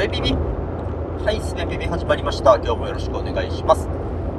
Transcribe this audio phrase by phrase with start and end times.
[0.00, 2.56] ベビビはい、スベビビ始まりました。
[2.56, 3.86] 今日もよろしくお願いします。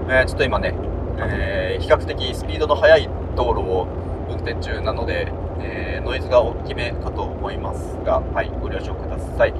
[0.09, 0.73] えー、ちょっと今ね、
[1.19, 3.87] えー、比較的スピードの速い道路を
[4.27, 9.53] 運転中なので、えー、ノイズが大きめかと思いますが、はい、ご了承ください。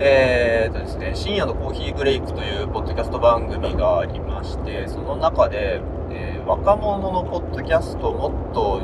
[0.00, 5.80] えーとですね、深夜のコーヒーブレイクというポッドキャスト番組がありまして、その中で、
[6.10, 8.80] えー若者のポッドキャストをもっと、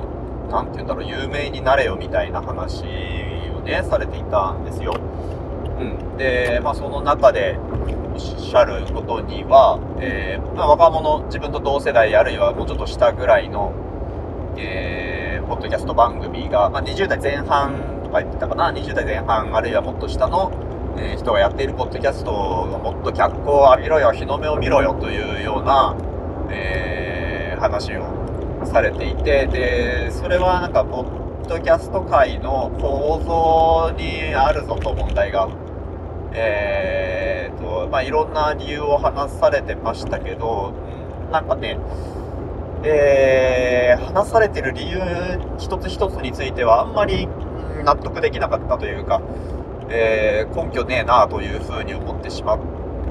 [0.53, 2.85] なんて言うんだろう、有名になれよみたいな話
[3.57, 4.95] をね、されていたんですよ。
[5.81, 6.17] うん。
[6.17, 7.59] で、まあその中で
[8.13, 13.73] おっしゃることには、えーまあ、若者、自分と同世代あるいはもうちょっと下ぐらいの、
[14.57, 17.73] えーポッドキャスト番組が、まあ、20代前半
[18.05, 20.53] とか言ってたかな、20代前半あるいはもっと下の、
[20.99, 22.33] えー人がやっているポッドキャスト
[22.71, 25.97] がもっと脚光を浴びろよ、日の目を見ろよというような、
[26.51, 28.05] え話を
[28.65, 35.49] されていて、で、それはなんか、ポッドキャスト界の構造にあるぞと問題が、
[36.33, 40.75] えーと、まあ、いろんな理由を話されてましたけど、
[41.23, 41.79] うんなんかね、
[42.85, 44.99] えー話されてる理由
[45.59, 47.27] 一つ一つについてはあんまり
[47.79, 49.21] うん納得できなかったというか、
[49.91, 52.59] えー根拠ねえなというふうに思ってしまっ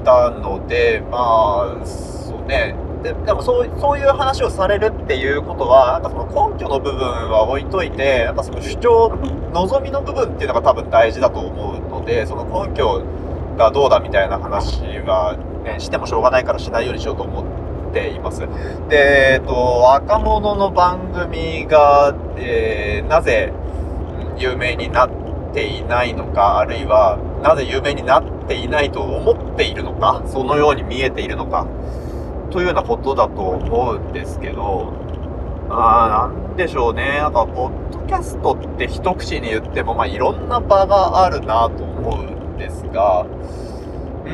[0.04, 2.74] たので、まあ、そうね。
[3.02, 9.10] ででもそうそういう話をされるっていうことは、なんかその根拠の部分は置いといて、なんかその主張、
[9.52, 13.04] 望みの部分っていうのが多分大事だと思うので、その根拠
[13.58, 17.44] がどうだみたいな話は、ね、してもしょうがないからしないようにしようと思
[17.90, 18.40] っています。
[18.88, 23.52] で、えっと、若者の番組が、えーなぜ
[24.38, 25.10] 有名になっ
[25.52, 31.66] ていないのか、あるいは、なぜ有名になっていないと思っているのか、そのように見えているのか、
[32.50, 34.92] というようなことだと思うんですけど、
[35.70, 37.18] あーなんでしょうね。
[37.18, 42.22] なんか、ポッドキャストって一口に言っても、まあ、いろんな場があるなと思う
[42.54, 44.30] んですが、うー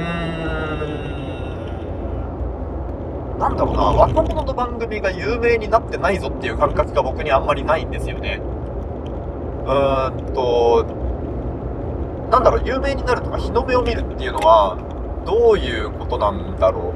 [3.36, 8.40] ん、なんだろうな、若者の番組が有名になってないぞっていう感覚が僕にあんまりないんですよね。
[9.66, 10.84] うーんと、
[12.30, 14.76] なんだろう、有名になるとか日の目を見るっていうのは、
[15.26, 16.94] どういうことなんだろ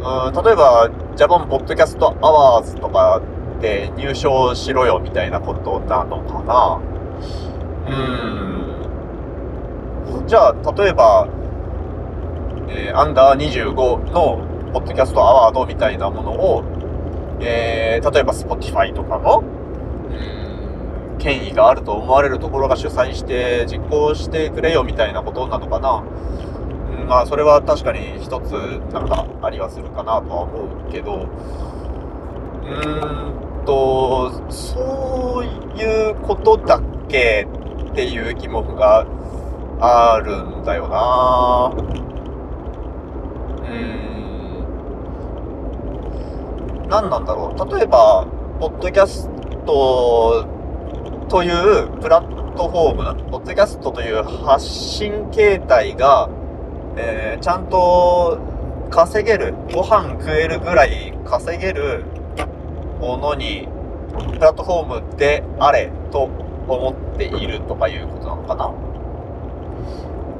[0.00, 0.02] う。
[0.02, 3.22] うーん例えば、 JAPAN PODCAST AWARDS とか
[3.60, 6.80] で入賞しろよみたいなことなのかな？
[7.86, 10.26] うーん。
[10.26, 11.28] じゃあ、例えば、
[12.68, 16.64] えーアンダー25のポッドキャストアワードみたいなものを、
[17.40, 19.44] えー例えば Spotify とかの、
[21.18, 26.02] 権威があると思われるところが主催して実行してくれよみたいなことなのかな？
[27.04, 28.52] うんまあ、それは確かに一つ、
[28.92, 35.44] なんか、ありはするかなとは思うけど、うーんと、そう
[35.78, 37.46] いうことだっけ
[37.90, 39.06] っていう疑問が
[39.80, 43.74] あるんだよなうー
[46.86, 46.88] ん。
[46.88, 47.74] 何なんだろう。
[47.76, 48.26] 例えば、
[48.60, 49.28] ポッドキャス
[49.66, 50.46] ト
[51.28, 56.28] というプラットフォーム、ポッドキャストという発信形態が、
[56.96, 58.38] えーちゃんと
[58.90, 62.04] 稼げる、ご飯食えるぐらい稼げる
[63.00, 63.68] ものに、
[64.32, 66.30] プラットフォームであれと
[66.68, 68.72] 思っているとかいうことなのかな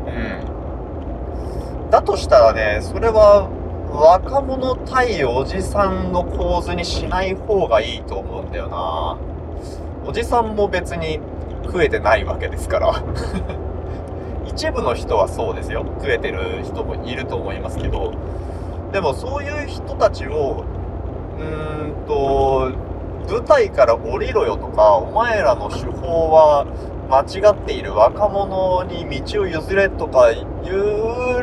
[0.07, 1.91] うん。
[1.91, 3.49] だとしたらね、それは
[3.91, 9.17] 若者対おじさんの構図にしない方がいいと思うんだよな。
[10.07, 11.19] おじさんも別に
[11.65, 13.03] 食えてないわけですから。
[14.55, 15.85] 一部の人はそうですよ。
[15.99, 18.13] 食えてる人もいると思いますけど。
[18.93, 20.65] でもそういう人たちを
[21.39, 22.71] うーんと
[23.29, 26.67] 舞台から降りろよとかお前らの手法は
[27.11, 30.47] 間違っている若者に道を譲れとかいう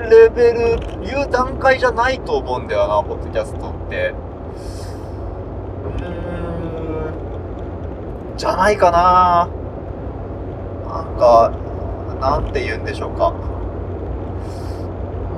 [0.10, 0.60] レベル
[1.04, 4.14] いう段階じゃないと思うんだよなポッドキャストって。
[5.84, 6.06] うー
[8.34, 9.50] んじゃないかな。
[10.88, 11.52] なんか
[12.22, 13.34] なんて言うんでしょうか。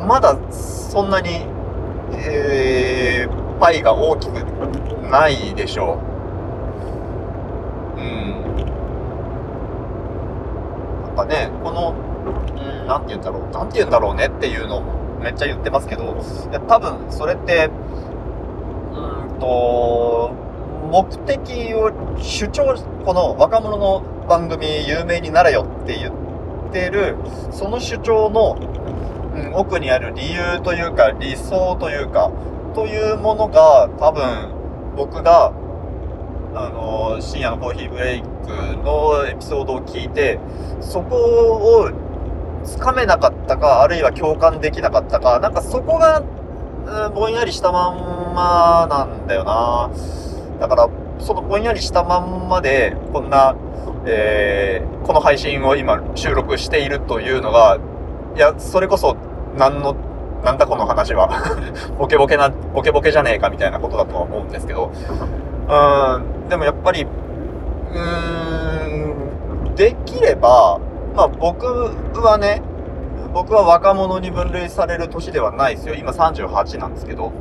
[0.06, 1.48] まだそんなに、
[2.12, 4.34] えー、パイが大きく
[5.10, 5.98] ないでしょ
[7.98, 8.00] う。
[8.00, 8.44] うん。
[11.06, 11.94] なんかね、この、
[12.54, 14.84] うん、なんて言うんだろう、なんて言うんだろうねっていうのを
[15.22, 16.08] めっちゃ言ってますけど、い
[16.54, 17.70] や多分それって、
[18.92, 20.34] うんと、
[20.92, 22.76] 目的を主張、
[23.06, 26.33] この若者の番組有名になれよって言って
[26.74, 27.16] てる、
[27.52, 28.58] その主張の、
[29.36, 32.32] うん、奥にある理由というか理想というか、
[32.74, 34.50] というものが多分
[34.96, 35.54] 僕が、
[36.56, 38.28] あの、深夜のコーヒーブレイク
[38.84, 40.40] のエピソードを聞いて、
[40.82, 41.90] そこを
[42.64, 46.22] つかめなかったか、あるいは共感できなかったか、なんかそこが、
[46.86, 49.90] うん、ぼんやりしたまんまなんだよな。
[50.60, 53.56] だから、そのぼんやりしたまんまで、こんな、
[54.06, 57.80] えー、この配信を今収録しているというのが、
[58.36, 59.16] いや、それこそ、
[59.58, 59.96] 何の、
[60.44, 61.30] なんだこの話は。
[61.98, 64.92] ボケボケな、ボケボケじゃねえかみたいなことだとは思うんですけど、
[65.70, 70.80] うん、でもやっぱり、うーん、できれば、
[71.16, 72.62] まあ僕はね、
[73.34, 75.96] 僕は若者に分類される年ではないですよ。
[75.96, 77.32] 今38なんですけど、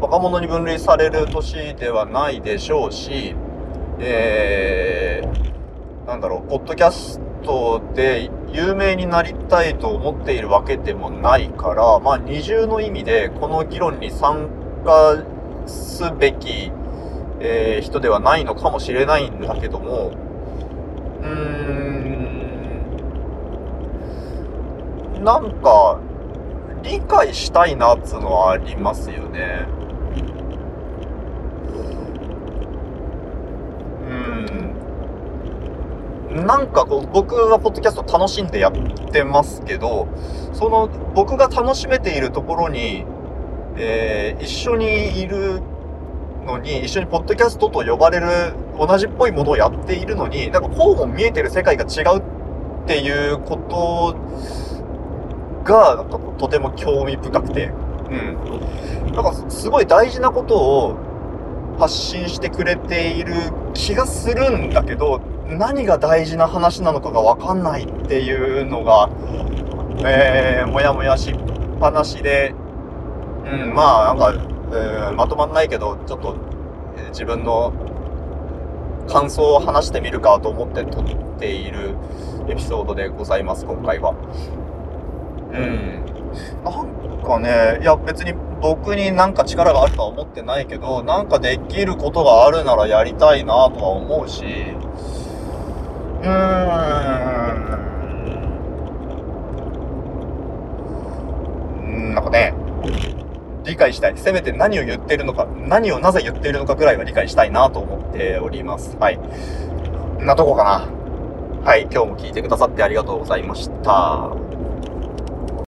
[0.00, 3.34] 若者に分類される年ではないでしょうし、
[3.98, 5.47] えー、
[6.08, 14.48] なんだろう、ポッドキャストで有名になりたいと思っているわけでもないから、まあ二重の意味でこの議論に参
[14.86, 15.22] 加
[15.66, 16.72] すべき、
[17.40, 20.12] えー、人ではないのかもしれないんだけども、
[21.20, 21.28] うー
[25.20, 26.00] ん、なんか、
[26.82, 29.66] 理解したいなっつうのはありますよね。
[34.08, 34.68] うん。
[36.46, 38.72] なんかこう、僕はポッドキャスト楽しんでやっ
[39.10, 40.08] てますけど、
[40.52, 43.04] その、僕が楽しめているところに、
[43.76, 45.60] えー、一緒にいる
[46.44, 48.26] のに、一緒にポッドキャストと呼ばれる
[48.78, 52.22] 同じっぽいものをやっているのに、なんかこうも見えてる世界が違うっ
[52.86, 54.16] ていうこと
[55.64, 57.70] が、なんかとても興味深くて、
[58.10, 59.12] うん。
[59.12, 60.96] なんかすごい大事なことを
[61.78, 63.34] 発信してくれている
[63.74, 69.08] 気がするんだけど、何が大事な話なのかがわかんないっていうのが、
[70.04, 72.54] えー、もやもやしっぱなしで、
[73.46, 76.36] うん、まあ、なんか、えー、まとまんないけど、ちょっと、
[76.96, 77.72] えー、自分の
[79.08, 81.96] 感想を話してみるかと思って撮っている
[82.48, 84.14] エピソードでございます、今回は。
[85.50, 86.04] うん。
[86.62, 94.44] なんかね、いや別に僕になんか力があるとは思ってないけど、なんかできることがあるならやりたいなとは思うし、
[96.22, 96.26] うー
[101.84, 102.14] ん。
[102.14, 102.54] なんかね、
[103.64, 104.14] 理解したい。
[104.16, 108.96] せめて何を言ってるのか、何をなぜ言っているのかぐらいは理解したいなと思っております。
[108.98, 109.18] はい。
[110.20, 110.88] なとこかな。
[111.64, 114.47] はい、今日も聞いてくださってありがとうございました。